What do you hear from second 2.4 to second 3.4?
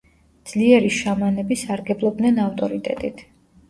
ავტორიტეტით.